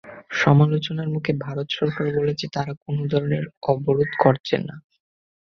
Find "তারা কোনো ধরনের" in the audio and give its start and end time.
2.53-3.43